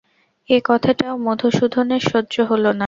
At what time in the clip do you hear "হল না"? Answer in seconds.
2.49-2.79